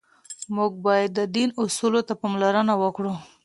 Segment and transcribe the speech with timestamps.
[0.55, 3.13] موږ باید د دین اصولو ته پاملرنه وکړو.